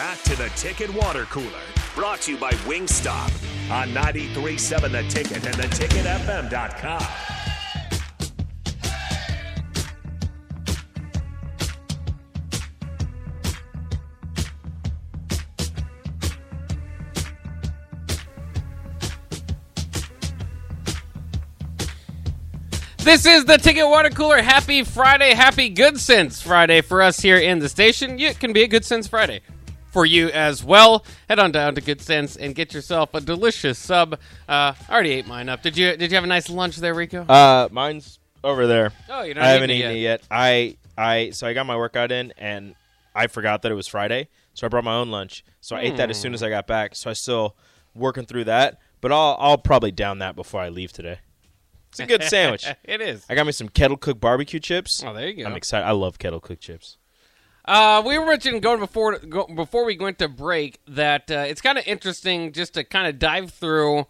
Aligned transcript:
back 0.00 0.22
to 0.22 0.34
the 0.34 0.48
Ticket 0.56 0.88
Water 0.94 1.26
Cooler, 1.26 1.44
brought 1.94 2.22
to 2.22 2.32
you 2.32 2.38
by 2.38 2.52
Wingstop 2.64 3.30
on 3.70 3.90
93.7 3.90 4.90
The 4.90 5.02
Ticket 5.10 5.44
and 5.44 5.54
theticketfm.com. 5.56 7.04
This 23.04 23.26
is 23.26 23.44
the 23.44 23.58
Ticket 23.58 23.86
Water 23.86 24.08
Cooler. 24.08 24.40
Happy 24.40 24.82
Friday. 24.82 25.34
Happy 25.34 25.74
Goodcents 25.74 26.42
Friday 26.42 26.80
for 26.80 27.02
us 27.02 27.20
here 27.20 27.36
in 27.36 27.58
the 27.58 27.68
station. 27.68 28.18
It 28.18 28.40
can 28.40 28.54
be 28.54 28.62
a 28.62 28.68
Goodcents 28.68 29.06
Friday 29.06 29.42
for 29.90 30.06
you 30.06 30.28
as 30.28 30.64
well. 30.64 31.04
Head 31.28 31.38
on 31.38 31.52
down 31.52 31.74
to 31.74 31.80
Goodcents 31.80 32.36
and 32.38 32.54
get 32.54 32.72
yourself 32.72 33.14
a 33.14 33.20
delicious 33.20 33.78
sub. 33.78 34.14
Uh, 34.48 34.72
I 34.72 34.74
already 34.90 35.12
ate 35.12 35.26
mine 35.26 35.48
up. 35.48 35.62
Did 35.62 35.76
you? 35.76 35.96
Did 35.96 36.10
you 36.10 36.14
have 36.16 36.24
a 36.24 36.28
nice 36.28 36.48
lunch 36.48 36.76
there, 36.76 36.94
Rico? 36.94 37.22
Uh, 37.22 37.68
mine's 37.70 38.18
over 38.42 38.66
there. 38.66 38.92
oh, 39.08 39.22
you 39.22 39.34
don't. 39.34 39.44
I 39.44 39.48
haven't 39.48 39.70
eaten 39.70 39.92
it 39.92 39.96
yet. 39.98 40.22
I 40.30 40.76
I 40.96 41.30
so 41.30 41.46
I 41.46 41.52
got 41.52 41.66
my 41.66 41.76
workout 41.76 42.12
in 42.12 42.32
and 42.38 42.74
I 43.14 43.26
forgot 43.26 43.62
that 43.62 43.72
it 43.72 43.74
was 43.74 43.88
Friday, 43.88 44.28
so 44.54 44.66
I 44.66 44.68
brought 44.68 44.84
my 44.84 44.94
own 44.94 45.10
lunch. 45.10 45.44
So 45.60 45.76
I 45.76 45.80
ate 45.80 45.96
that 45.96 46.10
as 46.10 46.20
soon 46.20 46.34
as 46.34 46.42
I 46.42 46.48
got 46.48 46.66
back. 46.66 46.94
So 46.94 47.10
I 47.10 47.12
still 47.12 47.56
working 47.94 48.24
through 48.24 48.44
that, 48.44 48.78
but 49.00 49.12
I'll 49.12 49.36
I'll 49.38 49.58
probably 49.58 49.90
down 49.90 50.18
that 50.18 50.36
before 50.36 50.60
I 50.60 50.68
leave 50.68 50.92
today. 50.92 51.18
It's 51.90 51.98
a 51.98 52.06
good 52.06 52.22
sandwich. 52.22 52.66
it 52.84 53.00
is. 53.00 53.26
I 53.28 53.34
got 53.34 53.46
me 53.46 53.52
some 53.52 53.68
kettle 53.68 53.96
cooked 53.96 54.20
barbecue 54.20 54.60
chips. 54.60 55.02
Oh, 55.04 55.12
there 55.12 55.28
you 55.28 55.42
go. 55.42 55.50
I'm 55.50 55.56
excited. 55.56 55.84
I 55.84 55.90
love 55.90 56.20
kettle 56.20 56.38
cooked 56.38 56.62
chips. 56.62 56.98
Uh, 57.70 58.02
we 58.04 58.18
were 58.18 58.26
mentioning 58.26 58.60
going 58.60 58.80
before 58.80 59.16
go, 59.20 59.46
before 59.46 59.84
we 59.84 59.96
went 59.96 60.18
to 60.18 60.28
break 60.28 60.80
that 60.88 61.30
uh, 61.30 61.44
it's 61.46 61.60
kind 61.60 61.78
of 61.78 61.86
interesting 61.86 62.50
just 62.50 62.74
to 62.74 62.82
kind 62.82 63.06
of 63.06 63.16
dive 63.20 63.52
through 63.52 64.04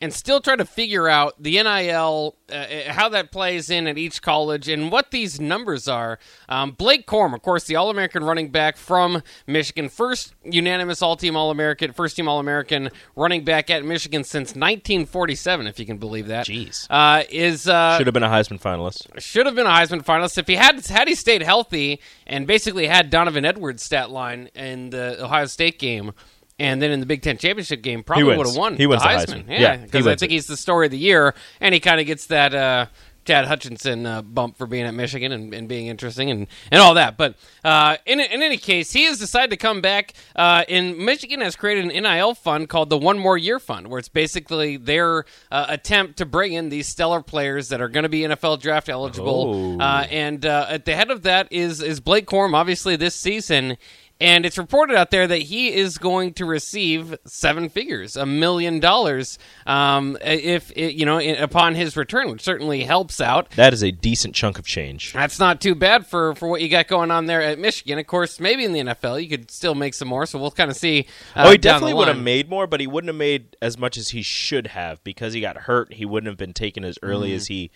and 0.00 0.12
still 0.12 0.40
try 0.40 0.56
to 0.56 0.64
figure 0.64 1.08
out 1.08 1.34
the 1.42 1.62
NIL, 1.62 2.36
uh, 2.52 2.64
how 2.88 3.08
that 3.08 3.30
plays 3.30 3.70
in 3.70 3.86
at 3.86 3.96
each 3.96 4.20
college, 4.22 4.68
and 4.68 4.90
what 4.90 5.10
these 5.10 5.40
numbers 5.40 5.88
are. 5.88 6.18
Um, 6.48 6.72
Blake 6.72 7.06
Corum, 7.06 7.34
of 7.34 7.42
course, 7.42 7.64
the 7.64 7.76
All 7.76 7.90
American 7.90 8.24
running 8.24 8.50
back 8.50 8.76
from 8.76 9.22
Michigan, 9.46 9.88
first 9.88 10.34
unanimous 10.44 11.00
All 11.02 11.16
Team 11.16 11.36
All 11.36 11.50
American, 11.50 11.92
first 11.92 12.16
team 12.16 12.28
All 12.28 12.38
American 12.40 12.90
running 13.16 13.44
back 13.44 13.70
at 13.70 13.84
Michigan 13.84 14.24
since 14.24 14.50
1947, 14.50 15.66
if 15.66 15.78
you 15.78 15.86
can 15.86 15.98
believe 15.98 16.26
that. 16.26 16.46
Jeez. 16.46 16.86
Uh, 16.90 17.22
is 17.30 17.68
uh, 17.68 17.96
Should 17.96 18.06
have 18.06 18.14
been 18.14 18.22
a 18.22 18.28
Heisman 18.28 18.60
finalist. 18.60 19.06
should 19.20 19.46
have 19.46 19.54
been 19.54 19.66
a 19.66 19.70
Heisman 19.70 20.04
finalist 20.04 20.38
if 20.38 20.46
he 20.46 20.56
had 20.56 20.84
had 20.86 21.08
he 21.08 21.14
stayed 21.14 21.42
healthy 21.42 22.00
and 22.26 22.46
basically 22.46 22.86
had 22.86 23.10
Donovan 23.10 23.44
Edwards 23.44 23.82
stat 23.82 24.10
line 24.10 24.50
in 24.54 24.90
the 24.90 25.22
Ohio 25.24 25.46
State 25.46 25.78
game. 25.78 26.12
And 26.58 26.80
then 26.80 26.92
in 26.92 27.00
the 27.00 27.06
Big 27.06 27.22
Ten 27.22 27.36
championship 27.36 27.82
game, 27.82 28.04
probably 28.04 28.36
would 28.36 28.46
have 28.46 28.56
won. 28.56 28.76
He 28.76 28.86
wins 28.86 29.02
the 29.02 29.08
Heisman. 29.08 29.44
Heisman. 29.44 29.48
Yeah, 29.48 29.60
Yeah, 29.60 29.76
because 29.78 30.06
I 30.06 30.14
think 30.14 30.30
it. 30.30 30.34
he's 30.34 30.46
the 30.46 30.56
story 30.56 30.86
of 30.86 30.92
the 30.92 30.98
year, 30.98 31.34
and 31.60 31.74
he 31.74 31.80
kind 31.80 32.00
of 32.00 32.06
gets 32.06 32.26
that 32.26 32.54
uh, 32.54 32.86
Chad 33.24 33.46
Hutchinson 33.46 34.06
uh, 34.06 34.22
bump 34.22 34.56
for 34.56 34.66
being 34.66 34.84
at 34.84 34.94
Michigan 34.94 35.32
and, 35.32 35.54
and 35.54 35.68
being 35.68 35.86
interesting 35.86 36.30
and, 36.30 36.46
and 36.70 36.80
all 36.80 36.94
that. 36.94 37.16
But 37.16 37.36
uh, 37.64 37.96
in 38.06 38.20
in 38.20 38.42
any 38.42 38.56
case, 38.56 38.92
he 38.92 39.04
has 39.04 39.18
decided 39.18 39.50
to 39.50 39.56
come 39.56 39.80
back. 39.80 40.12
Uh, 40.36 40.64
and 40.68 40.98
Michigan 40.98 41.40
has 41.40 41.56
created 41.56 41.90
an 41.90 42.02
NIL 42.02 42.34
fund 42.34 42.68
called 42.68 42.90
the 42.90 42.98
One 42.98 43.18
More 43.18 43.38
Year 43.38 43.58
Fund, 43.58 43.88
where 43.88 43.98
it's 43.98 44.08
basically 44.08 44.76
their 44.76 45.24
uh, 45.50 45.66
attempt 45.68 46.18
to 46.18 46.26
bring 46.26 46.52
in 46.52 46.68
these 46.68 46.86
stellar 46.86 47.22
players 47.22 47.68
that 47.68 47.80
are 47.80 47.88
going 47.88 48.02
to 48.04 48.08
be 48.08 48.20
NFL 48.20 48.60
draft 48.60 48.88
eligible. 48.88 49.78
Oh. 49.80 49.84
Uh, 49.84 50.06
and 50.10 50.44
uh, 50.44 50.66
at 50.68 50.84
the 50.84 50.94
head 50.94 51.10
of 51.10 51.22
that 51.22 51.48
is 51.50 51.82
is 51.82 52.00
Blake 52.00 52.26
Corum, 52.26 52.54
obviously 52.54 52.96
this 52.96 53.14
season. 53.14 53.76
And 54.20 54.46
it's 54.46 54.56
reported 54.56 54.96
out 54.96 55.10
there 55.10 55.26
that 55.26 55.42
he 55.42 55.74
is 55.74 55.98
going 55.98 56.34
to 56.34 56.44
receive 56.44 57.18
seven 57.26 57.68
figures, 57.68 58.16
a 58.16 58.24
million 58.24 58.78
dollars, 58.78 59.38
um, 59.66 60.16
if 60.22 60.70
it, 60.76 60.94
you 60.94 61.04
know, 61.04 61.18
in, 61.18 61.36
upon 61.42 61.74
his 61.74 61.96
return, 61.96 62.30
which 62.30 62.42
certainly 62.42 62.84
helps 62.84 63.20
out. 63.20 63.50
That 63.56 63.72
is 63.74 63.82
a 63.82 63.90
decent 63.90 64.36
chunk 64.36 64.56
of 64.58 64.66
change. 64.66 65.12
That's 65.12 65.40
not 65.40 65.60
too 65.60 65.74
bad 65.74 66.06
for, 66.06 66.34
for 66.36 66.48
what 66.48 66.62
you 66.62 66.68
got 66.68 66.86
going 66.86 67.10
on 67.10 67.26
there 67.26 67.42
at 67.42 67.58
Michigan. 67.58 67.98
Of 67.98 68.06
course, 68.06 68.38
maybe 68.38 68.64
in 68.64 68.72
the 68.72 68.80
NFL 68.80 69.20
you 69.20 69.28
could 69.28 69.50
still 69.50 69.74
make 69.74 69.94
some 69.94 70.08
more. 70.08 70.26
So 70.26 70.38
we'll 70.38 70.52
kind 70.52 70.70
of 70.70 70.76
see. 70.76 71.06
Uh, 71.34 71.44
oh, 71.46 71.50
he 71.50 71.58
definitely 71.58 71.94
would 71.94 72.08
have 72.08 72.16
made 72.22 72.48
more, 72.48 72.68
but 72.68 72.78
he 72.80 72.86
wouldn't 72.86 73.08
have 73.08 73.16
made 73.16 73.56
as 73.60 73.76
much 73.76 73.96
as 73.96 74.10
he 74.10 74.22
should 74.22 74.68
have 74.68 75.02
because 75.02 75.32
he 75.32 75.40
got 75.40 75.56
hurt. 75.56 75.92
He 75.92 76.04
wouldn't 76.04 76.28
have 76.28 76.38
been 76.38 76.54
taken 76.54 76.84
as 76.84 76.98
early 77.02 77.30
Mm-hmm. 77.30 77.36
as 77.36 77.46
he 77.48 77.70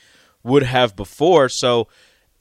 would 0.45 0.63
have 0.63 0.95
before. 0.95 1.49
So, 1.49 1.89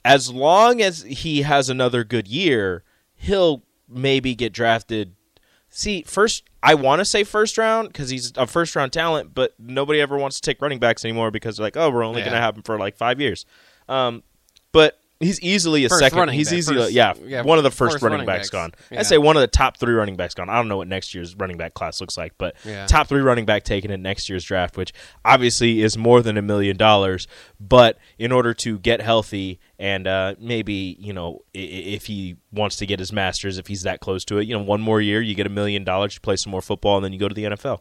as 0.04 0.32
long 0.32 0.80
as 0.80 1.02
he 1.02 1.42
has 1.42 1.68
another 1.68 2.04
good 2.04 2.28
year, 2.28 2.84
he'll 3.16 3.64
maybe 3.88 4.34
get 4.34 4.52
drafted. 4.52 5.14
See, 5.70 6.02
first, 6.02 6.44
I 6.62 6.74
want 6.74 7.00
to 7.00 7.04
say 7.04 7.24
first 7.24 7.58
round 7.58 7.88
because 7.88 8.08
he's 8.10 8.32
a 8.36 8.46
first 8.46 8.74
round 8.74 8.92
talent, 8.92 9.34
but 9.34 9.54
nobody 9.58 10.00
ever 10.00 10.16
wants 10.16 10.40
to 10.40 10.42
take 10.42 10.60
running 10.62 10.78
backs 10.78 11.04
anymore 11.04 11.30
because 11.30 11.56
they're 11.56 11.66
like, 11.66 11.76
oh, 11.76 11.90
we're 11.90 12.02
only 12.04 12.20
Yeah. 12.20 12.26
going 12.26 12.34
to 12.36 12.40
have 12.40 12.56
him 12.56 12.62
for 12.62 12.78
like 12.78 12.96
five 12.96 13.20
years. 13.20 13.44
Um, 13.88 14.22
but 14.72 14.98
he's 15.20 15.40
easily 15.40 15.84
a 15.84 15.88
First 15.88 16.00
second. 16.00 16.18
running 16.18 16.34
He's 16.34 16.48
back, 16.50 16.58
easily, 16.58 16.78
first- 16.78 16.92
yeah, 16.92 17.14
yeah, 17.24 17.42
one 17.42 17.58
of 17.58 17.64
the 17.64 17.70
first, 17.70 17.94
first 17.94 18.02
running, 18.02 18.18
running 18.18 18.26
backs, 18.26 18.50
backs. 18.50 18.50
gone. 18.50 18.72
Yeah. 18.90 19.00
I'd 19.00 19.06
say 19.06 19.18
one 19.18 19.36
of 19.36 19.40
the 19.40 19.46
top 19.48 19.76
three 19.76 19.92
running 19.94 20.16
backs 20.16 20.34
gone. 20.34 20.48
I 20.48 20.54
don't 20.56 20.68
know 20.68 20.76
what 20.76 20.88
next 20.88 21.14
year's 21.14 21.34
running 21.36 21.56
back 21.56 21.74
class 21.74 22.00
looks 22.00 22.16
like, 22.16 22.34
but 22.38 22.54
Yeah. 22.64 22.86
top 22.86 23.08
three 23.08 23.20
running 23.20 23.44
back 23.44 23.64
taken 23.64 23.90
in 23.90 24.00
next 24.02 24.28
year's 24.28 24.44
draft, 24.44 24.76
which 24.76 24.92
obviously 25.24 25.82
is 25.82 25.98
more 25.98 26.22
than 26.22 26.36
a 26.36 26.42
million 26.42 26.76
dollars. 26.76 27.26
But 27.60 27.98
in 28.18 28.30
order 28.32 28.54
to 28.54 28.78
get 28.78 29.00
healthy 29.00 29.58
and 29.78 30.06
uh, 30.06 30.34
maybe 30.38 30.96
you 31.00 31.12
know 31.12 31.40
if 31.54 32.06
he 32.06 32.36
wants 32.52 32.76
to 32.76 32.86
get 32.86 32.98
his 32.98 33.12
masters, 33.12 33.58
if 33.58 33.66
he's 33.66 33.82
that 33.82 34.00
close 34.00 34.24
to 34.26 34.38
it, 34.38 34.46
you 34.46 34.56
know, 34.56 34.62
one 34.62 34.80
more 34.80 35.00
year, 35.00 35.20
you 35.20 35.34
get 35.34 35.46
a 35.46 35.50
million 35.50 35.84
dollars, 35.84 36.14
you 36.14 36.20
play 36.20 36.36
some 36.36 36.50
more 36.50 36.62
football, 36.62 36.96
and 36.96 37.04
then 37.04 37.12
you 37.12 37.18
go 37.18 37.28
to 37.28 37.34
the 37.34 37.44
NFL. 37.44 37.80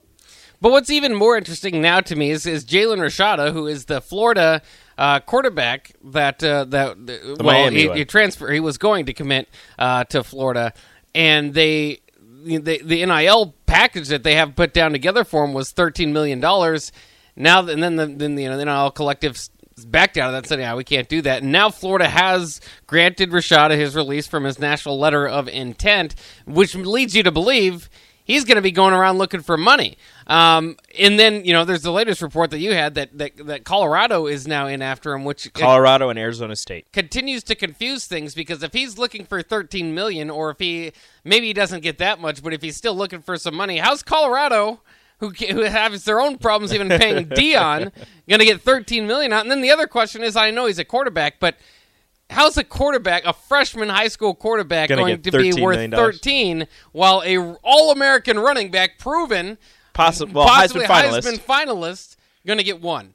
But 0.60 0.72
what's 0.72 0.90
even 0.90 1.14
more 1.16 1.38
interesting 1.38 1.82
now 1.82 2.00
to 2.02 2.16
me 2.16 2.32
is, 2.32 2.46
is 2.46 2.66
Jaden 2.66 2.98
Rashada, 2.98 3.54
who 3.54 3.68
is 3.68 3.86
the 3.86 4.02
Florida 4.02 4.62
uh, 4.98 5.20
quarterback 5.20 5.92
that 6.04 6.44
uh, 6.44 6.66
that 6.66 6.98
well 7.08 7.38
Miami 7.44 7.82
he, 7.82 7.92
he 7.94 8.06
transfer 8.06 8.52
he 8.52 8.60
was 8.60 8.78
going 8.78 9.06
to 9.06 9.14
commit 9.14 9.48
uh, 9.78 10.04
to 10.06 10.24
Florida, 10.24 10.74
and 11.14 11.54
they. 11.54 12.02
The, 12.46 12.82
the 12.82 13.06
NIL 13.06 13.56
package 13.66 14.08
that 14.08 14.24
they 14.24 14.36
have 14.36 14.56
put 14.56 14.72
down 14.74 14.94
together 14.94 15.26
for 15.26 15.44
him 15.44 15.54
was 15.54 15.72
thirteen 15.72 16.14
million 16.14 16.40
dollars. 16.40 16.94
Now, 17.36 17.68
and 17.68 17.84
then 17.84 17.98
the 17.98 18.06
then 18.06 18.36
the, 18.36 18.44
you 18.44 18.50
know, 18.50 18.58
the 18.58 18.64
NIL 18.64 18.92
collective 18.92 19.38
backed 19.86 20.18
out 20.18 20.34
of 20.34 20.34
that, 20.34 20.48
said, 20.48 20.60
"Yeah, 20.60 20.76
we 20.76 20.86
can't 20.86 21.10
do 21.10 21.22
that." 21.24 21.42
And 21.44 21.52
now 21.52 21.70
Florida 21.70 22.08
has 22.08 22.62
granted 22.86 23.32
Rashada 23.32 23.76
his 23.76 23.96
release 23.96 24.28
from 24.28 24.46
his 24.46 24.60
national 24.60 24.98
letter 24.98 25.28
of 25.28 25.50
intent, 25.50 26.16
which 26.46 26.74
leads 26.74 27.16
you 27.16 27.24
to 27.24 27.32
believe 27.32 27.90
he's 28.24 28.44
going 28.44 28.58
to 28.58 28.62
be 28.62 28.72
going 28.72 28.94
around 28.94 29.18
looking 29.18 29.42
for 29.42 29.58
money. 29.58 29.98
Um, 30.28 30.76
and 31.00 31.18
then 31.18 31.46
you 31.46 31.54
know, 31.54 31.64
there's 31.64 31.84
the 31.84 31.92
latest 31.92 32.22
report 32.22 32.52
that 32.52 32.60
you 32.60 32.74
had 32.74 32.96
that 32.96 33.18
that, 33.18 33.38
that 33.48 33.64
Colorado 33.64 34.28
is 34.28 34.46
now 34.46 34.68
in 34.68 34.82
after 34.82 35.14
him, 35.14 35.24
which 35.24 35.52
Colorado 35.54 36.10
and 36.10 36.20
Arizona 36.20 36.56
State. 36.56 36.92
continues 36.92 37.44
to 37.46 37.56
confuse 37.56 38.08
things 38.08 38.36
because 38.36 38.62
if 38.62 38.74
he's 38.74 38.98
looking 38.98 39.26
for 39.26 39.42
13 39.42 39.96
million, 39.96 40.30
or 40.30 40.52
if 40.52 40.60
he 40.60 40.92
maybe 41.24 41.48
he 41.48 41.54
doesn't 41.54 41.82
get 41.82 41.98
that 42.00 42.20
much, 42.20 42.44
but 42.44 42.54
if 42.54 42.62
he's 42.62 42.76
still 42.76 42.96
looking 42.96 43.22
for 43.22 43.38
some 43.38 43.56
money, 43.56 43.78
how's 43.78 44.04
Colorado? 44.04 44.82
Who, 45.20 45.30
who 45.30 45.64
has 45.64 46.04
their 46.04 46.20
own 46.20 46.38
problems 46.38 46.76
even 46.76 46.90
paying 46.90 47.26
Deion 47.30 47.92
going 48.30 48.38
to 48.38 48.46
get 48.46 48.62
13 48.62 49.08
million 49.08 49.34
out? 49.34 49.42
And 49.42 49.50
then 49.50 49.62
the 49.62 49.72
other 49.72 49.88
question 49.88 50.22
is, 50.22 50.36
I 50.36 50.52
know 50.52 50.68
he's 50.68 50.78
a 50.78 50.86
quarterback, 50.86 51.40
but 51.40 51.56
how's 52.30 52.56
a 52.56 52.64
quarterback, 52.64 53.26
a 53.26 53.34
freshman 53.34 53.90
high 53.90 54.10
school 54.10 54.36
quarterback, 54.36 54.90
Gonna 54.90 55.02
going 55.02 55.22
to 55.24 55.32
be 55.32 55.54
worth 55.60 55.78
million? 55.78 55.92
13 55.92 56.68
while 56.92 57.24
a 57.26 57.38
All 57.64 57.92
American 57.92 58.38
running 58.38 58.70
back, 58.70 59.00
proven, 59.00 59.58
Possi- 59.98 60.32
well, 60.32 60.48
possibly 60.48 60.86
Heisman 60.86 61.10
finalist. 61.12 61.38
Heisman 61.38 61.40
finalist, 61.40 62.16
going 62.46 62.58
to 62.60 62.64
get 62.64 62.82
one? 62.82 63.14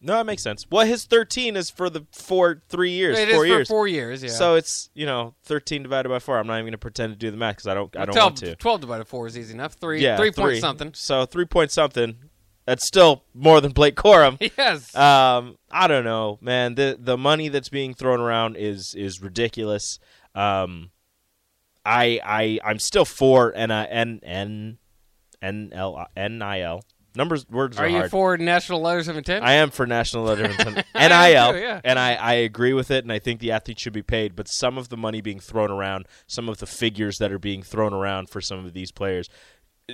No, 0.00 0.14
that 0.18 0.26
makes 0.26 0.42
sense. 0.42 0.66
Well, 0.70 0.86
his 0.86 1.04
13 1.06 1.56
is 1.56 1.70
for 1.70 1.88
the 1.88 2.02
four, 2.12 2.62
three 2.68 2.90
years, 2.90 3.18
It 3.18 3.30
four 3.30 3.38
for 3.38 3.46
years. 3.46 3.68
four 3.68 3.88
years. 3.88 4.22
Yeah. 4.22 4.28
So 4.30 4.54
it's 4.54 4.90
you 4.94 5.06
know 5.06 5.34
13 5.44 5.82
divided 5.82 6.08
by 6.10 6.18
four. 6.18 6.38
I'm 6.38 6.46
not 6.46 6.54
even 6.54 6.64
going 6.66 6.72
to 6.72 6.78
pretend 6.78 7.12
to 7.14 7.18
do 7.18 7.30
the 7.30 7.36
math 7.36 7.56
because 7.56 7.66
I 7.66 7.74
don't. 7.74 7.96
I 7.96 8.04
don't 8.04 8.14
12, 8.14 8.26
want 8.26 8.36
to. 8.38 8.56
12 8.56 8.80
divided 8.82 9.04
by 9.04 9.08
four 9.08 9.26
is 9.26 9.38
easy 9.38 9.54
enough. 9.54 9.72
Three, 9.74 10.02
Yeah, 10.02 10.16
three 10.18 10.30
point 10.32 10.58
something. 10.58 10.92
So 10.94 11.24
three 11.24 11.46
point 11.46 11.70
something. 11.72 12.16
That's 12.66 12.84
still 12.86 13.22
more 13.32 13.60
than 13.60 13.72
Blake 13.72 13.94
Corum. 13.96 14.38
Yes. 14.58 14.94
um, 14.94 15.56
I 15.70 15.86
don't 15.86 16.04
know, 16.04 16.38
man. 16.42 16.74
The 16.74 16.96
the 17.00 17.16
money 17.16 17.48
that's 17.48 17.68
being 17.70 17.94
thrown 17.94 18.20
around 18.20 18.56
is 18.56 18.92
is 18.96 19.22
ridiculous. 19.22 19.98
Um, 20.34 20.90
I 21.86 22.20
I 22.24 22.60
I'm 22.64 22.78
still 22.80 23.04
for 23.06 23.50
and 23.56 23.72
N 23.72 23.88
and 23.90 24.20
N 24.24 24.78
L 25.72 26.06
N 26.16 26.42
I 26.42 26.60
L 26.60 26.82
numbers. 27.16 27.48
Words 27.48 27.78
are, 27.78 27.84
Are 27.84 27.88
you 27.88 27.96
hard. 27.96 28.10
for 28.10 28.36
national 28.36 28.80
letters 28.80 29.08
of 29.08 29.16
intent? 29.16 29.44
I 29.44 29.54
am 29.54 29.70
for 29.70 29.86
national 29.86 30.24
letters 30.24 30.54
of 30.54 30.58
intent. 30.60 30.86
NIL, 30.94 31.52
too, 31.52 31.58
yeah. 31.58 31.80
and 31.82 31.98
I, 31.98 32.14
I 32.14 32.34
agree 32.34 32.72
with 32.72 32.90
it, 32.90 33.04
and 33.04 33.12
I 33.12 33.18
think 33.18 33.40
the 33.40 33.52
athletes 33.52 33.82
should 33.82 33.92
be 33.92 34.02
paid. 34.02 34.36
But 34.36 34.48
some 34.48 34.78
of 34.78 34.88
the 34.88 34.96
money 34.96 35.20
being 35.20 35.40
thrown 35.40 35.70
around, 35.70 36.06
some 36.26 36.48
of 36.48 36.58
the 36.58 36.66
figures 36.66 37.18
that 37.18 37.32
are 37.32 37.38
being 37.38 37.62
thrown 37.62 37.92
around 37.92 38.30
for 38.30 38.40
some 38.40 38.64
of 38.64 38.72
these 38.72 38.92
players, 38.92 39.28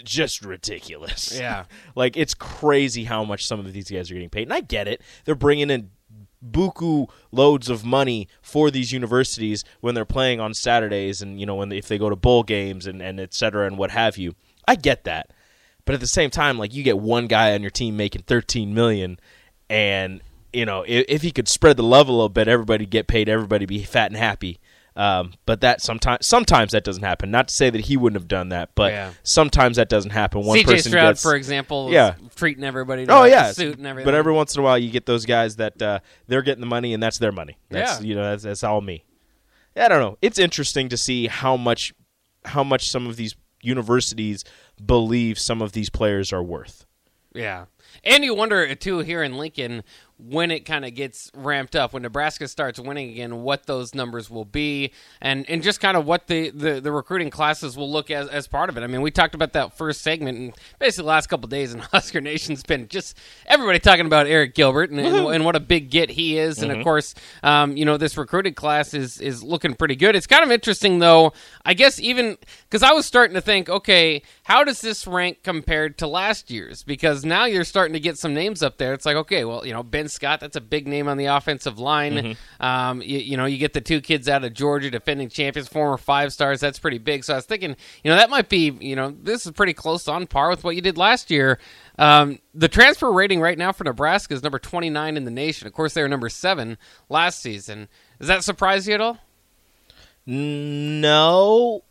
just 0.04 0.44
ridiculous. 0.44 1.36
Yeah. 1.38 1.64
like 1.94 2.16
it's 2.16 2.34
crazy 2.34 3.04
how 3.04 3.24
much 3.24 3.46
some 3.46 3.60
of 3.60 3.72
these 3.72 3.90
guys 3.90 4.10
are 4.10 4.14
getting 4.14 4.30
paid, 4.30 4.44
and 4.44 4.52
I 4.52 4.60
get 4.60 4.88
it. 4.88 5.00
They're 5.24 5.34
bringing 5.34 5.70
in 5.70 5.90
buku 6.44 7.08
loads 7.30 7.70
of 7.70 7.84
money 7.84 8.26
for 8.40 8.68
these 8.68 8.90
universities 8.90 9.64
when 9.80 9.94
they're 9.94 10.04
playing 10.04 10.40
on 10.40 10.52
Saturdays 10.52 11.22
and 11.22 11.38
you 11.38 11.46
know 11.46 11.54
when 11.54 11.68
they, 11.68 11.78
if 11.78 11.86
they 11.86 11.98
go 11.98 12.10
to 12.10 12.16
bowl 12.16 12.42
games 12.42 12.86
and 12.86 13.00
and 13.00 13.20
et 13.20 13.32
cetera 13.32 13.66
and 13.66 13.78
what 13.78 13.90
have 13.90 14.18
you. 14.18 14.34
I 14.66 14.76
get 14.76 15.04
that, 15.04 15.30
but 15.84 15.94
at 15.94 16.00
the 16.00 16.06
same 16.06 16.30
time, 16.30 16.58
like 16.58 16.72
you 16.74 16.82
get 16.82 16.98
one 16.98 17.26
guy 17.26 17.54
on 17.54 17.62
your 17.62 17.70
team 17.70 17.96
making 17.96 18.22
13 18.22 18.72
million, 18.74 19.18
and 19.70 20.20
you 20.52 20.64
know 20.66 20.84
if, 20.86 21.04
if 21.08 21.22
he 21.22 21.30
could 21.30 21.48
spread 21.48 21.76
the 21.76 21.82
love 21.82 22.08
a 22.08 22.12
little 22.12 22.28
bit, 22.28 22.48
everybody 22.48 22.86
get 22.86 23.06
paid, 23.06 23.28
everybody 23.28 23.66
be 23.66 23.82
fat 23.84 24.10
and 24.10 24.16
happy. 24.16 24.58
Um, 24.94 25.32
but 25.46 25.62
that 25.62 25.80
sometimes 25.80 26.26
sometimes 26.26 26.72
that 26.72 26.84
doesn't 26.84 27.02
happen. 27.02 27.30
Not 27.30 27.48
to 27.48 27.54
say 27.54 27.70
that 27.70 27.80
he 27.86 27.96
wouldn't 27.96 28.20
have 28.20 28.28
done 28.28 28.50
that, 28.50 28.74
but 28.74 28.92
Yeah. 28.92 29.12
sometimes 29.22 29.76
that 29.78 29.88
doesn't 29.88 30.10
happen. 30.10 30.42
One 30.44 30.58
CJ 30.58 30.64
person 30.66 30.90
Stroud, 30.92 31.10
gets, 31.12 31.22
for 31.22 31.34
example, 31.34 31.88
Yeah. 31.90 32.14
treating 32.36 32.62
everybody. 32.62 33.06
To 33.06 33.12
Oh 33.14 33.22
a 33.22 33.28
yeah, 33.30 33.52
suit 33.52 33.78
and 33.78 33.86
everything. 33.86 34.04
but 34.04 34.14
every 34.14 34.34
once 34.34 34.54
in 34.54 34.60
a 34.60 34.62
while 34.62 34.76
you 34.76 34.90
get 34.90 35.06
those 35.06 35.24
guys 35.24 35.56
that 35.56 35.80
uh, 35.80 36.00
they're 36.28 36.42
getting 36.42 36.60
the 36.60 36.66
money 36.66 36.92
and 36.92 37.02
that's 37.02 37.16
their 37.16 37.32
money. 37.32 37.56
That's, 37.70 38.02
Yeah. 38.02 38.06
you 38.06 38.14
know 38.14 38.22
that's, 38.24 38.42
that's 38.42 38.62
all 38.62 38.82
me. 38.82 39.04
I 39.74 39.88
don't 39.88 40.00
know. 40.00 40.18
It's 40.20 40.38
interesting 40.38 40.90
to 40.90 40.98
see 40.98 41.26
how 41.26 41.56
much 41.56 41.94
how 42.44 42.62
much 42.62 42.90
some 42.90 43.06
of 43.06 43.16
these 43.16 43.34
universities 43.62 44.44
believe 44.84 45.38
some 45.38 45.62
of 45.62 45.72
these 45.72 45.90
players 45.90 46.32
are 46.32 46.42
worth. 46.42 46.84
Yeah. 47.34 47.66
And 48.04 48.24
you 48.24 48.34
wonder, 48.34 48.74
too, 48.74 48.98
here 49.00 49.22
in 49.22 49.36
Lincoln, 49.36 49.82
when 50.28 50.50
it 50.50 50.60
kind 50.60 50.84
of 50.84 50.94
gets 50.94 51.30
ramped 51.34 51.74
up, 51.74 51.92
when 51.92 52.02
Nebraska 52.02 52.46
starts 52.46 52.78
winning 52.78 53.10
again, 53.10 53.42
what 53.42 53.66
those 53.66 53.94
numbers 53.94 54.30
will 54.30 54.44
be, 54.44 54.92
and, 55.20 55.48
and 55.48 55.62
just 55.62 55.80
kind 55.80 55.96
of 55.96 56.06
what 56.06 56.28
the, 56.28 56.50
the, 56.50 56.80
the 56.80 56.92
recruiting 56.92 57.30
classes 57.30 57.76
will 57.76 57.90
look 57.90 58.10
as, 58.10 58.28
as 58.28 58.46
part 58.46 58.68
of 58.68 58.76
it. 58.76 58.82
I 58.82 58.86
mean, 58.86 59.02
we 59.02 59.10
talked 59.10 59.34
about 59.34 59.52
that 59.54 59.76
first 59.76 60.02
segment, 60.02 60.38
and 60.38 60.54
basically 60.78 61.02
the 61.02 61.08
last 61.08 61.26
couple 61.28 61.48
days 61.48 61.74
in 61.74 61.80
Husker 61.92 62.20
Nation's 62.20 62.62
been 62.62 62.88
just 62.88 63.18
everybody 63.46 63.78
talking 63.78 64.06
about 64.06 64.26
Arik 64.26 64.54
Gilbert 64.54 64.90
and, 64.90 65.00
and, 65.00 65.26
and 65.26 65.44
what 65.44 65.56
a 65.56 65.60
big 65.60 65.90
get 65.90 66.10
he 66.10 66.38
is. 66.38 66.62
And, 66.62 66.70
of 66.70 66.84
course, 66.84 67.14
um, 67.42 67.76
you 67.76 67.84
know, 67.84 67.96
this 67.96 68.16
recruited 68.16 68.54
class 68.54 68.94
is, 68.94 69.20
is 69.20 69.42
looking 69.42 69.74
pretty 69.74 69.96
good. 69.96 70.14
It's 70.14 70.26
kind 70.26 70.44
of 70.44 70.52
interesting, 70.52 71.00
though, 71.00 71.32
I 71.64 71.74
guess 71.74 71.98
even 71.98 72.38
because 72.68 72.82
I 72.82 72.92
was 72.92 73.06
starting 73.06 73.34
to 73.34 73.40
think, 73.40 73.68
okay, 73.68 74.22
how 74.44 74.62
does 74.62 74.80
this 74.80 75.06
rank 75.06 75.42
compared 75.42 75.98
to 75.98 76.06
last 76.06 76.50
year's? 76.50 76.84
Because 76.84 77.24
now 77.24 77.44
you're 77.44 77.64
starting 77.64 77.81
to 77.90 78.00
get 78.00 78.18
some 78.18 78.32
names 78.34 78.62
up 78.62 78.78
there. 78.78 78.94
It's 78.94 79.04
like, 79.04 79.16
okay, 79.16 79.44
well, 79.44 79.66
you 79.66 79.72
know, 79.72 79.82
Ben 79.82 80.08
Scott, 80.08 80.38
that's 80.40 80.54
a 80.56 80.60
big 80.60 80.86
name 80.86 81.08
on 81.08 81.16
the 81.16 81.26
offensive 81.26 81.78
line. 81.78 82.36
Um, 82.60 83.02
you, 83.02 83.18
you 83.18 83.36
know, 83.36 83.46
you 83.46 83.58
get 83.58 83.72
the 83.72 83.80
two 83.80 84.00
kids 84.00 84.28
out 84.28 84.44
of 84.44 84.54
Georgia, 84.54 84.90
defending 84.90 85.28
champions, 85.28 85.66
former 85.68 85.96
five 85.96 86.32
stars. 86.32 86.60
That's 86.60 86.78
pretty 86.78 86.98
big. 86.98 87.24
So 87.24 87.32
I 87.32 87.36
was 87.36 87.44
thinking, 87.46 87.76
you 88.04 88.10
know, 88.10 88.16
that 88.16 88.30
might 88.30 88.48
be, 88.48 88.70
you 88.80 88.94
know, 88.94 89.14
this 89.22 89.44
is 89.44 89.52
pretty 89.52 89.72
close 89.74 90.06
on 90.06 90.26
par 90.28 90.48
with 90.50 90.62
what 90.62 90.76
you 90.76 90.80
did 90.82 90.96
last 90.96 91.30
year. 91.30 91.58
Um, 91.98 92.38
the 92.54 92.68
transfer 92.68 93.10
rating 93.10 93.40
right 93.40 93.58
now 93.58 93.72
for 93.72 93.84
Nebraska 93.84 94.32
is 94.34 94.42
number 94.42 94.58
29 94.60 95.16
in 95.16 95.24
the 95.24 95.30
nation. 95.30 95.66
Of 95.66 95.72
course, 95.72 95.94
they 95.94 96.02
were 96.02 96.08
number 96.08 96.28
seven 96.28 96.78
last 97.08 97.42
season. 97.42 97.88
Does 98.18 98.28
that 98.28 98.44
surprise 98.44 98.86
you 98.86 98.94
at 98.94 99.00
all? 99.00 99.18
No, 100.24 101.82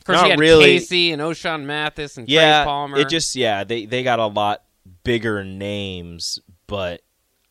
Of 0.00 0.04
course, 0.04 0.16
Not 0.18 0.24
you 0.24 0.30
had 0.30 0.40
really. 0.40 0.64
Casey 0.78 1.12
and 1.12 1.20
Ochaun 1.22 1.64
Mathis 1.64 2.16
and 2.16 2.28
yeah, 2.28 2.62
Trey 2.62 2.64
Palmer. 2.66 2.98
it 2.98 3.08
just 3.08 3.36
yeah 3.36 3.64
they 3.64 3.84
they 3.86 4.02
got 4.02 4.18
a 4.18 4.26
lot 4.26 4.62
bigger 5.08 5.44
names, 5.44 6.38
but 6.66 7.00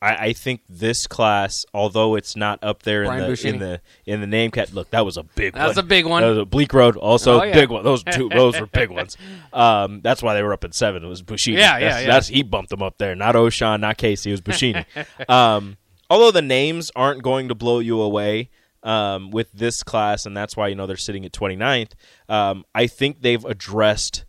I, 0.02 0.16
I 0.28 0.34
think 0.34 0.62
this 0.70 1.08
class, 1.08 1.66
although 1.74 2.16
it's 2.16 2.36
not 2.36 2.60
up 2.64 2.84
there 2.84 3.04
in 3.04 3.18
the 3.20 3.48
in 3.48 3.60
the 3.60 3.82
in 4.06 4.22
the 4.22 4.28
name 4.28 4.52
cat, 4.52 4.74
look 4.74 4.92
that 4.92 5.04
was 5.04 5.18
a 5.18 5.24
big 5.24 5.54
one. 5.54 5.60
That 5.60 5.66
one. 5.66 5.68
was 5.70 5.78
a 5.78 5.84
big 5.84 6.06
one. 6.06 6.22
That 6.22 6.30
was 6.30 6.38
a 6.38 6.46
Bleekrode, 6.46 6.98
also 6.98 7.42
Oh, 7.42 7.44
yeah. 7.44 7.54
big 7.54 7.70
one. 7.70 7.84
Those 7.84 8.04
two, 8.04 8.30
those 8.30 8.60
were 8.60 8.68
big 8.68 8.90
ones. 8.90 9.18
Um, 9.54 10.02
that's 10.02 10.22
why 10.22 10.36
they 10.36 10.44
were 10.44 10.54
up 10.54 10.64
at 10.66 10.76
seven. 10.76 11.04
It 11.04 11.08
was 11.08 11.24
Bushini. 11.24 11.54
Yeah, 11.58 11.80
yeah, 11.80 11.90
that's, 11.90 12.02
yeah. 12.02 12.08
That's 12.12 12.28
he 12.28 12.44
bumped 12.44 12.70
them 12.70 12.84
up 12.84 13.00
there. 13.00 13.16
Not 13.16 13.34
Ochaun, 13.34 13.80
not 13.80 13.98
Casey. 13.98 14.30
It 14.30 14.34
was 14.34 14.42
Bushini. 14.42 14.86
um, 15.30 15.78
although 16.12 16.30
the 16.30 16.44
names 16.44 16.92
aren't 16.96 17.24
going 17.24 17.48
to 17.48 17.56
blow 17.56 17.80
you 17.80 18.00
away 18.02 18.52
um, 18.84 19.32
with 19.32 19.52
this 19.52 19.82
class, 19.82 20.28
and 20.28 20.38
that's 20.38 20.56
why 20.56 20.68
you 20.68 20.76
know 20.76 20.86
they're 20.86 20.96
sitting 20.96 21.26
at 21.26 21.32
29th. 21.32 21.94
Um, 22.30 22.66
I 22.76 22.86
think 22.86 23.22
they've 23.22 23.44
addressed 23.46 24.26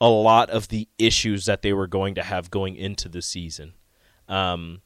a 0.00 0.08
lot 0.08 0.48
of 0.50 0.68
the 0.68 0.88
issues 0.98 1.44
that 1.46 1.62
they 1.62 1.72
were 1.72 1.86
going 1.88 2.14
to 2.14 2.22
have 2.22 2.50
going 2.50 2.76
into 2.76 3.08
the 3.08 3.22
season. 3.22 3.74
Um, 4.28 4.82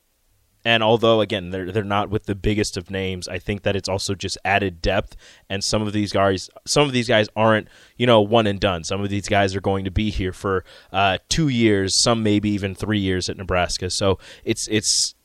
and 0.65 0.83
although 0.83 1.21
again 1.21 1.51
they're 1.51 1.73
they're 1.73 1.83
not 1.83 2.09
with 2.09 2.27
the 2.27 2.37
biggest 2.37 2.77
of 2.77 2.89
names, 2.89 3.27
I 3.27 3.41
think 3.41 3.63
that 3.63 3.75
it's 3.75 3.89
also 3.89 4.15
just 4.15 4.39
added 4.45 4.81
depth. 4.81 5.17
And 5.51 5.65
some 5.65 5.83
of 5.83 5.93
these 5.93 6.13
guys, 6.13 6.49
some 6.65 6.87
of 6.87 6.93
these 6.93 7.09
guys 7.09 7.29
aren't 7.35 7.67
you 7.97 8.07
know 8.07 8.21
one 8.21 8.47
and 8.47 8.61
done. 8.61 8.85
Some 8.85 9.01
of 9.03 9.11
these 9.11 9.29
guys 9.29 9.57
are 9.57 9.61
going 9.61 9.85
to 9.85 9.91
be 9.91 10.11
here 10.11 10.33
for 10.33 10.65
uh, 10.93 11.19
two 11.29 11.49
years, 11.49 12.01
some 12.01 12.23
maybe 12.23 12.49
even 12.51 12.77
three 12.77 13.01
years 13.01 13.29
at 13.29 13.37
Nebraska. 13.37 13.91
So 13.91 14.21
it's 14.45 14.69
it's 14.69 15.17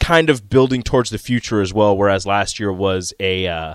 kind 0.00 0.30
of 0.30 0.48
building 0.48 0.82
towards 0.82 1.10
the 1.10 1.18
future 1.18 1.60
as 1.60 1.74
well. 1.74 1.94
Whereas 1.94 2.24
last 2.26 2.58
year 2.58 2.72
was 2.72 3.12
a 3.20 3.46
uh, 3.46 3.74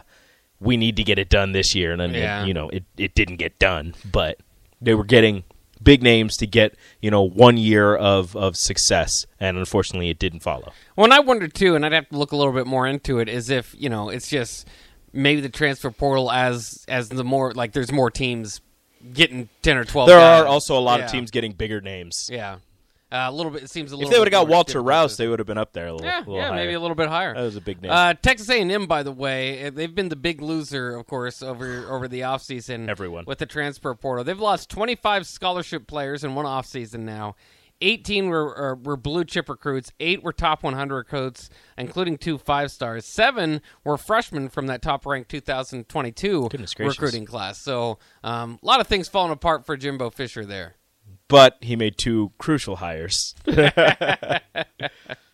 we 0.59 0.77
need 0.77 0.95
to 0.95 1.03
get 1.03 1.19
it 1.19 1.29
done 1.29 1.51
this 1.51 1.75
year, 1.75 1.91
and 1.91 2.01
then 2.01 2.15
it- 2.15 2.47
you 2.47 2.55
know 2.55 2.69
it 2.69 2.85
it 2.97 3.13
didn't 3.13 3.35
get 3.37 3.59
done, 3.59 3.93
but 4.11 4.39
they 4.81 4.95
were 4.95 5.03
getting 5.05 5.43
big 5.83 6.01
names 6.03 6.37
to 6.37 6.47
get 6.47 6.75
you 7.01 7.11
know 7.11 7.21
one 7.23 7.57
year 7.57 7.95
of 7.95 8.35
of 8.35 8.55
success, 8.55 9.25
and 9.39 9.57
unfortunately 9.57 10.09
it 10.09 10.19
didn't 10.19 10.39
follow. 10.41 10.71
Well, 10.95 11.05
and 11.05 11.13
I 11.13 11.19
wonder 11.19 11.47
too, 11.47 11.75
and 11.75 11.85
I'd 11.85 11.91
have 11.93 12.09
to 12.09 12.17
look 12.17 12.31
a 12.31 12.35
little 12.35 12.53
bit 12.53 12.67
more 12.67 12.87
into 12.87 13.19
it, 13.19 13.27
is 13.29 13.49
if 13.49 13.75
you 13.77 13.89
know 13.89 14.09
it's 14.09 14.29
just 14.29 14.67
maybe 15.11 15.41
the 15.41 15.49
transfer 15.49 15.91
portal 15.91 16.31
as 16.31 16.85
as 16.87 17.09
the 17.09 17.23
more 17.23 17.51
like 17.53 17.73
there's 17.73 17.91
more 17.91 18.09
teams 18.11 18.61
getting 19.13 19.49
ten 19.61 19.77
or 19.77 19.83
twelve. 19.85 20.07
There 20.07 20.17
guys. 20.17 20.41
are 20.43 20.47
also 20.47 20.77
a 20.77 20.79
lot 20.81 20.99
Yeah. 20.99 21.05
of 21.05 21.11
teams 21.11 21.29
getting 21.31 21.51
bigger 21.51 21.81
names. 21.81 22.29
Yeah, 22.31 22.57
uh, 23.13 23.29
a 23.29 23.31
little 23.31 23.51
bit. 23.51 23.63
It 23.63 23.69
seems 23.69 23.91
a 23.91 23.95
little. 23.95 24.09
If 24.09 24.13
they 24.13 24.19
would 24.19 24.27
have 24.27 24.31
got 24.31 24.47
Walter 24.47 24.81
Rouse, 24.81 25.17
they 25.17 25.27
would 25.27 25.39
have 25.39 25.45
been 25.45 25.57
up 25.57 25.71
there 25.73 25.87
a 25.87 25.93
little, 25.93 26.07
Yeah, 26.07 26.19
little 26.19 26.35
yeah, 26.35 26.47
higher. 26.47 26.55
maybe 26.55 26.73
a 26.73 26.79
little 26.79 26.95
bit 26.95 27.09
higher. 27.09 27.33
That 27.33 27.43
was 27.43 27.55
a 27.55 27.61
big 27.61 27.81
name. 27.81 27.91
Uh, 27.91 28.15
Texas 28.15 28.49
A&M, 28.49 28.87
by 28.87 29.03
the 29.03 29.11
way, 29.11 29.67
uh, 29.67 29.69
they've 29.69 29.93
been 29.93 30.09
the 30.09 30.15
big 30.15 30.41
loser, 30.41 30.95
of 30.95 31.05
course, 31.05 31.43
over 31.43 31.85
over 31.89 32.07
the 32.07 32.21
offseason. 32.21 32.89
Everyone. 32.93 33.25
with 33.25 33.37
the 33.37 33.45
transfer 33.45 33.93
portal, 33.93 34.23
they've 34.23 34.39
lost 34.39 34.69
25 34.69 35.27
scholarship 35.27 35.85
players 35.87 36.23
in 36.23 36.33
one 36.35 36.45
offseason 36.45 37.01
now. 37.01 37.35
18 37.81 38.29
were, 38.29 38.55
are, 38.55 38.75
were 38.75 38.95
blue 38.95 39.25
chip 39.25 39.49
recruits. 39.49 39.91
Eight 39.99 40.23
were 40.23 40.31
top 40.31 40.63
100 40.63 40.95
recruits, 40.95 41.49
including 41.77 42.17
two 42.17 42.37
five 42.37 42.71
stars. 42.71 43.05
Seven 43.05 43.61
were 43.83 43.97
freshmen 43.97 44.47
from 44.47 44.67
that 44.67 44.81
top 44.81 45.05
ranked 45.05 45.29
2022 45.29 46.49
recruiting 46.79 47.25
class. 47.25 47.57
So 47.57 47.99
um, 48.23 48.57
a 48.63 48.65
lot 48.65 48.79
of 48.79 48.87
things 48.87 49.09
falling 49.09 49.31
apart 49.33 49.65
for 49.65 49.75
Jimbo 49.75 50.11
Fisher 50.11 50.45
there. 50.45 50.75
But 51.27 51.57
he 51.61 51.75
made 51.75 51.97
two 51.97 52.31
crucial 52.37 52.77
hires. 52.77 53.35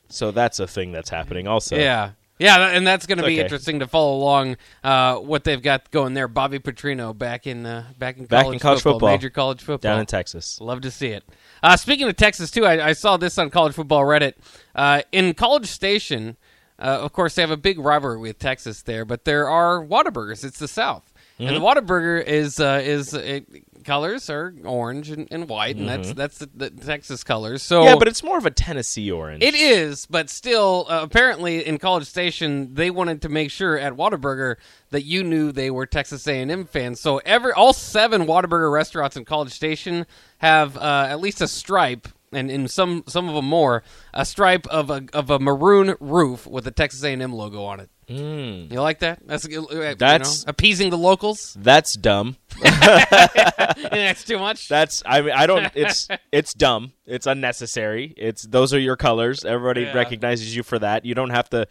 so 0.10 0.32
that's 0.32 0.60
a 0.60 0.68
thing 0.68 0.92
that's 0.92 1.10
happening 1.10 1.48
also. 1.48 1.78
Yeah. 1.78 2.12
Yeah, 2.40 2.70
and 2.70 2.88
that's 2.88 3.06
going 3.06 3.18
to 3.18 3.26
be 3.26 3.34
okay. 3.34 3.44
interesting 3.44 3.80
to 3.80 3.88
follow 3.88 4.16
along 4.16 4.56
uh, 4.82 5.18
what 5.18 5.44
they've 5.44 5.62
got 5.62 5.92
going 5.92 6.14
there. 6.14 6.30
Bobby 6.30 6.58
Petrino 6.58 7.16
back 7.16 7.46
in 7.46 7.66
uh, 7.66 7.84
back 7.98 8.18
in 8.18 8.28
Back 8.28 8.44
college, 8.44 8.54
in 8.54 8.60
college 8.62 8.82
football. 8.82 9.10
major 9.10 9.30
college 9.30 9.62
football 9.62 9.92
Down 9.92 10.00
in 10.00 10.06
Texas. 10.06 10.62
Love 10.62 10.80
to 10.82 10.90
see 10.90 11.08
it. 11.10 11.26
Uh, 11.62 11.76
speaking 11.76 12.08
of 12.08 12.16
Texas 12.16 12.50
too, 12.50 12.66
I, 12.66 12.88
I 12.88 12.94
saw 12.94 13.18
this 13.18 13.38
on 13.38 13.50
College 13.50 13.76
Football 13.76 14.04
Reddit. 14.04 14.36
Uh, 14.74 15.02
in 15.12 15.34
College 15.34 15.66
Station, 15.66 16.38
uh, 16.80 17.00
of 17.02 17.12
course, 17.12 17.36
they 17.36 17.42
have 17.42 17.52
a 17.52 17.58
big 17.58 17.78
rivalry 17.78 18.18
with 18.18 18.40
Texas 18.40 18.84
there, 18.84 19.04
but 19.04 19.26
there 19.26 19.50
are 19.50 19.86
Whataburgers. 19.86 20.46
It's 20.46 20.60
the 20.60 20.68
South, 20.70 21.12
and 21.38 21.54
the 21.54 21.60
Whataburger 21.60 22.24
is 22.24 22.62
uh, 22.62 22.82
is 22.82 23.14
uh, 23.14 23.42
colors 23.84 24.30
are 24.30 24.54
orange 24.64 25.10
and, 25.10 25.28
and 25.32 25.48
white, 25.50 25.76
and 25.76 25.88
that's 25.88 26.14
that's 26.14 26.38
the, 26.40 26.50
the 26.54 26.70
Texas 26.70 27.24
colors. 27.24 27.62
So 27.64 27.84
Yeah, 27.84 27.96
but 27.96 28.08
it's 28.08 28.24
more 28.24 28.38
of 28.38 28.46
a 28.46 28.52
Tennessee 28.52 29.12
orange. 29.12 29.44
it 29.44 29.56
is, 29.56 30.06
but 30.06 30.30
still, 30.30 30.86
uh, 30.90 31.02
apparently 31.04 31.66
in 31.66 31.78
College 31.78 32.06
Station, 32.06 32.74
they 32.74 32.90
wanted 32.90 33.22
to 33.24 33.30
make 33.30 33.52
sure 33.52 33.78
at 33.78 33.94
Whataburger 33.94 34.58
that 34.90 35.04
you 35.04 35.24
knew 35.24 35.52
they 35.52 35.72
were 35.72 35.86
Texas 35.86 36.28
A&M 36.28 36.66
fans. 36.66 37.00
So 37.00 37.18
every 37.20 37.52
all 37.52 37.74
seven 37.74 38.26
Whataburger 38.26 38.72
restaurants 38.72 39.16
in 39.16 39.26
College 39.26 39.52
Station 39.52 40.06
have 40.40 40.78
uh, 40.78 41.08
at 41.10 41.20
least 41.20 41.42
a 41.42 41.48
stripe, 41.48 42.08
and 42.32 42.50
in 42.52 42.68
some 42.68 43.04
some 43.08 43.28
of 43.30 43.36
them 43.36 43.46
more, 43.46 43.84
a 44.14 44.26
stripe 44.26 44.68
of 44.68 44.90
a 44.90 45.04
of 45.14 45.30
a 45.30 45.40
maroon 45.40 45.96
roof 46.00 46.46
with 46.48 46.66
a 46.68 46.72
Texas 46.72 47.04
A&M 47.04 47.34
logo 47.34 47.64
on 47.64 47.80
it. 47.80 47.90
Mm. 48.08 48.72
You 48.72 48.82
like 48.82 49.00
that? 49.00 49.20
That's 49.28 49.46
uh, 49.46 49.50
you 49.50 49.68
know, 50.00 50.24
appeasing 50.48 50.90
the 50.90 50.98
locals. 50.98 51.56
That's 51.60 51.96
dumb. 51.96 52.38
That's 52.62 54.24
too 54.24 54.40
much. 54.40 54.68
That's 54.68 55.04
I 55.06 55.22
mean 55.22 55.32
I 55.32 55.46
don't 55.46 55.72
it's 55.76 56.08
it's 56.32 56.54
dumb. 56.54 56.94
It's 57.06 57.28
unnecessary. 57.28 58.14
It's 58.18 58.44
those 58.48 58.74
are 58.74 58.80
your 58.80 58.96
colors. 58.96 59.46
Everybody 59.46 59.82
Yeah. 59.82 59.94
recognizes 59.94 60.56
you 60.56 60.64
for 60.64 60.80
that. 60.80 61.06
You 61.06 61.16
don't 61.16 61.30
have 61.30 61.50
to 61.52 61.68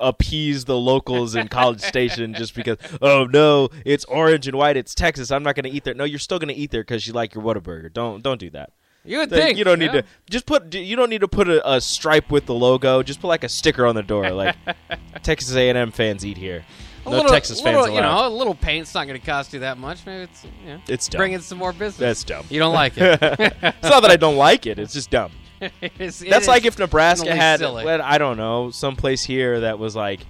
appease 0.00 0.64
the 0.64 0.76
locals 0.76 1.34
in 1.34 1.48
College 1.48 1.80
Station 1.80 2.34
just 2.38 2.54
because 2.54 2.76
oh 3.00 3.24
no, 3.24 3.68
it's 3.84 4.04
orange 4.04 4.46
and 4.46 4.56
white. 4.56 4.76
It's 4.76 4.94
Texas. 4.94 5.30
I'm 5.30 5.42
not 5.42 5.54
going 5.54 5.64
to 5.64 5.70
eat 5.70 5.84
there. 5.84 5.94
No, 5.94 6.04
you're 6.04 6.18
still 6.18 6.38
going 6.38 6.54
to 6.54 6.60
eat 6.60 6.70
there 6.70 6.84
cuz 6.84 7.06
you 7.06 7.12
like 7.12 7.34
your 7.34 7.42
Whataburger. 7.44 7.92
Don't 7.92 8.22
don't 8.22 8.38
do 8.38 8.50
that. 8.50 8.72
You 9.04 9.18
would 9.18 9.30
Like, 9.30 9.40
think 9.40 9.58
you 9.58 9.64
don't 9.64 9.78
need 9.78 9.86
yeah. 9.94 10.00
to 10.02 10.04
just 10.28 10.46
put 10.46 10.74
you 10.74 10.96
don't 10.96 11.10
need 11.10 11.20
to 11.22 11.28
put 11.28 11.48
a, 11.48 11.72
a 11.74 11.80
stripe 11.80 12.30
with 12.30 12.46
the 12.46 12.54
logo. 12.54 13.02
Just 13.02 13.20
put 13.20 13.28
like 13.28 13.44
a 13.44 13.48
sticker 13.48 13.86
on 13.86 13.94
the 13.94 14.02
door 14.02 14.30
like 14.30 14.56
Texas 15.22 15.54
A&M 15.54 15.90
fans 15.92 16.24
eat 16.24 16.36
here. 16.36 16.64
A 17.06 17.10
No 17.10 17.16
little, 17.16 17.32
Texas 17.32 17.62
little, 17.62 17.84
fans 17.84 17.94
you 17.94 18.00
know, 18.02 18.26
a 18.26 18.28
little 18.28 18.54
paint's 18.54 18.92
not 18.94 19.06
going 19.06 19.18
to 19.18 19.24
cost 19.26 19.54
you 19.54 19.60
that 19.60 19.78
much. 19.78 20.04
Maybe 20.04 20.24
it's 20.24 20.44
you 20.44 20.50
know, 20.74 20.80
It's 20.86 21.08
dumb. 21.08 21.18
bring 21.18 21.32
in 21.32 21.40
some 21.40 21.56
more 21.56 21.72
business. 21.72 21.96
That's 21.96 22.24
dumb. 22.24 22.44
You 22.50 22.58
don't 22.58 22.74
like 22.74 22.92
it. 22.96 23.18
It's 23.22 23.82
not 23.82 24.00
that 24.02 24.10
I 24.10 24.16
don't 24.16 24.36
like 24.36 24.66
it. 24.66 24.78
It's 24.78 24.92
just 24.92 25.10
dumb. 25.10 25.32
It 25.82 25.92
is- 25.98 26.22
it 26.22 26.30
That's 26.30 26.46
like 26.48 26.64
if 26.64 26.78
Nebraska 26.78 27.34
had, 27.34 27.60
well, 27.60 28.00
I 28.02 28.16
don't 28.18 28.36
know, 28.38 28.70
some 28.70 28.96
place 28.96 29.22
here 29.24 29.60
that 29.60 29.78
was 29.78 29.94
like 29.96 30.20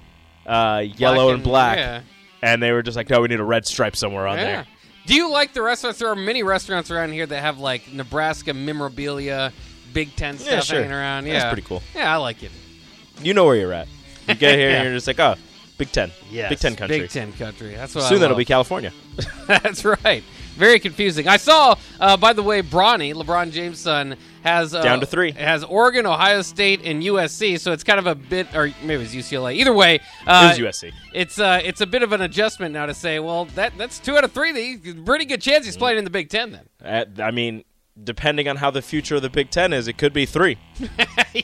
uh, 0.46 0.82
yellow 0.96 1.26
Black 1.26 1.34
and 1.34 1.44
black, 1.44 1.76
Yeah. 1.78 2.00
and 2.42 2.60
they 2.62 2.72
were 2.72 2.82
just 2.82 2.96
like, 2.96 3.08
no, 3.10 3.20
we 3.20 3.28
need 3.28 3.38
a 3.40 3.44
red 3.44 3.64
stripe 3.66 3.94
somewhere 3.94 4.26
on 4.26 4.38
yeah. 4.38 4.44
there. 4.44 4.66
Do 5.06 5.14
you 5.14 5.30
like 5.30 5.52
the 5.54 5.62
restaurants? 5.62 5.98
There 5.98 6.08
are 6.08 6.16
many 6.16 6.42
restaurants 6.42 6.90
around 6.90 7.12
here 7.12 7.26
that 7.26 7.40
have 7.40 7.58
like 7.58 7.92
Nebraska 7.92 8.54
memorabilia, 8.54 9.52
Big 9.92 10.14
Ten 10.16 10.38
stuff 10.38 10.50
Yeah, 10.52 10.60
sure. 10.60 10.78
hanging 10.80 10.92
around. 10.92 11.26
Yeah, 11.26 11.32
that's 11.40 11.52
pretty 11.52 11.66
cool. 11.66 11.82
Yeah, 11.94 12.12
I 12.12 12.16
like 12.18 12.42
it. 12.42 12.50
You 13.22 13.34
know 13.34 13.44
where 13.44 13.56
you're 13.56 13.72
at. 13.72 13.88
You 14.28 14.34
get 14.34 14.58
here 14.58 14.70
Yeah. 14.70 14.76
and 14.76 14.84
you're 14.84 14.94
just 14.94 15.06
like, 15.06 15.18
oh, 15.18 15.34
Big 15.80 15.90
Ten. 15.92 16.12
Yes, 16.30 16.50
Big 16.50 16.58
Ten 16.60 16.76
country. 16.76 17.00
Big 17.00 17.10
Ten 17.10 17.32
country. 17.32 17.74
That's 17.74 17.94
what 17.94 18.04
I 18.04 18.08
Soon 18.10 18.20
that'll 18.20 18.34
love. 18.34 18.38
be 18.38 18.44
California. 18.44 18.92
That's 19.46 19.84
right. 19.84 20.22
Very 20.56 20.78
confusing. 20.78 21.26
I 21.26 21.38
saw, 21.38 21.74
uh, 21.98 22.18
by 22.18 22.34
the 22.34 22.42
way, 22.42 22.60
Bronny, 22.60 23.14
LeBron 23.14 23.50
James' 23.50 23.78
son, 23.78 24.16
has 24.42 24.74
uh, 24.74 24.82
Down 24.82 25.00
to 25.00 25.06
three. 25.06 25.32
Has 25.32 25.64
Oregon, 25.64 26.04
Ohio 26.06 26.42
State, 26.42 26.82
and 26.84 27.02
USC. 27.02 27.58
So 27.58 27.72
it's 27.72 27.82
kind 27.84 27.98
of 27.98 28.06
a 28.06 28.14
bit, 28.14 28.54
or 28.54 28.70
maybe 28.82 29.02
it's 29.04 29.14
UCLA. 29.14 29.54
Either 29.54 29.72
way, 29.72 30.00
uh, 30.26 30.52
it 30.54 30.60
was 30.62 30.76
USC. 30.82 30.92
It's 31.14 31.38
uh, 31.38 31.60
it's 31.64 31.80
a 31.80 31.86
bit 31.86 32.02
of 32.02 32.12
an 32.12 32.20
adjustment 32.20 32.74
now 32.74 32.84
to 32.86 32.92
say, 32.94 33.20
well, 33.20 33.46
that 33.54 33.72
that's 33.78 33.98
two 33.98 34.16
out 34.18 34.24
of 34.24 34.32
three. 34.32 34.76
Pretty 35.06 35.24
good 35.24 35.40
chance 35.40 35.62
Mm. 35.62 35.66
he's 35.68 35.76
playing 35.78 35.98
in 35.98 36.04
the 36.04 36.10
Big 36.10 36.28
Ten 36.28 36.58
then. 36.82 37.14
I 37.22 37.30
mean, 37.30 37.64
depending 38.04 38.48
on 38.48 38.56
how 38.56 38.70
the 38.70 38.82
future 38.82 39.16
of 39.16 39.22
the 39.22 39.30
Big 39.30 39.50
Ten 39.50 39.72
is, 39.72 39.88
it 39.88 39.98
could 39.98 40.12
be 40.12 40.26
three. 40.26 40.58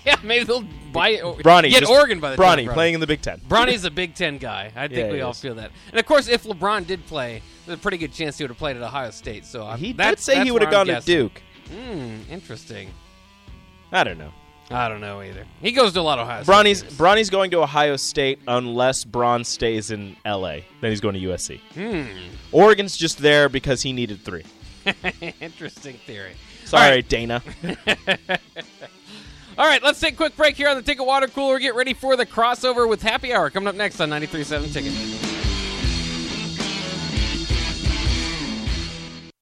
yeah, 0.04 0.16
maybe 0.22 0.44
they'll 0.44 0.66
buy 0.92 1.10
it. 1.10 1.22
Bronny, 1.22 1.70
get 1.70 1.88
Oregon 1.88 2.20
by 2.20 2.30
the 2.34 2.42
Bronny 2.42 2.64
time. 2.66 2.74
playing 2.74 2.94
in 2.94 3.00
the 3.00 3.06
Big 3.06 3.22
Ten. 3.22 3.40
Bronny's 3.48 3.84
a 3.84 3.90
Big 3.90 4.14
Ten 4.14 4.38
guy. 4.38 4.72
I 4.74 4.88
think 4.88 4.98
Yeah, 5.08 5.12
we 5.12 5.20
all 5.20 5.32
is. 5.32 5.40
feel 5.40 5.54
that. 5.56 5.70
And 5.90 6.00
of 6.00 6.06
course, 6.06 6.28
if 6.28 6.44
LeBron 6.44 6.86
did 6.86 7.04
play, 7.06 7.42
there's 7.66 7.78
a 7.78 7.82
pretty 7.82 7.98
good 7.98 8.12
chance 8.12 8.38
he 8.38 8.44
would 8.44 8.50
have 8.50 8.58
played 8.58 8.76
at 8.76 8.82
Ohio 8.82 9.10
State. 9.10 9.44
So 9.44 9.66
I'm, 9.66 9.78
He 9.78 9.92
did 9.92 10.18
say 10.18 10.34
that's 10.34 10.44
he 10.44 10.50
would 10.50 10.62
have 10.62 10.70
where 10.70 10.80
I'm 10.80 10.86
gone 10.86 11.00
to. 11.00 11.06
Duke. 11.06 11.42
Hmm, 11.70 12.18
interesting. 12.30 12.90
I 13.92 14.04
don't 14.04 14.18
know. 14.18 14.32
I 14.68 14.88
don't 14.88 15.00
know 15.00 15.20
either. 15.22 15.46
He 15.60 15.70
goes 15.70 15.92
to 15.92 16.00
a 16.00 16.02
lot 16.02 16.18
of 16.18 16.26
Ohio 16.26 16.42
State 16.42 16.52
Bronny's 16.52 16.82
games. 16.82 16.94
Bronny's 16.98 17.30
going 17.30 17.50
to 17.52 17.62
Ohio 17.62 17.94
State 17.96 18.40
unless 18.48 19.04
Braun 19.04 19.44
stays 19.44 19.92
in 19.92 20.16
L.A. 20.24 20.64
Then 20.80 20.90
he's 20.90 21.00
going 21.00 21.14
to 21.14 21.20
USC. 21.20 21.60
Hmm. 21.74 22.06
Oregon's 22.50 22.96
just 22.96 23.18
there 23.18 23.48
because 23.48 23.82
he 23.82 23.92
needed 23.92 24.22
three. 24.24 24.42
Interesting 25.40 25.96
theory. 26.06 26.32
Sorry, 26.64 26.84
All 26.84 26.90
right. 26.90 27.08
Dana. 27.08 27.42
All 29.58 29.66
right, 29.66 29.82
let's 29.82 29.98
take 30.00 30.14
a 30.14 30.16
quick 30.16 30.36
break 30.36 30.56
here 30.56 30.68
on 30.68 30.76
the 30.76 30.82
Ticket 30.82 31.06
Water 31.06 31.28
Cooler. 31.28 31.58
Get 31.58 31.74
ready 31.74 31.94
for 31.94 32.14
the 32.14 32.26
crossover 32.26 32.86
with 32.88 33.02
Happy 33.02 33.32
Hour 33.32 33.48
coming 33.48 33.68
up 33.68 33.74
next 33.74 34.00
on 34.00 34.10
93.7 34.10 34.72
Ticket. 34.72 35.25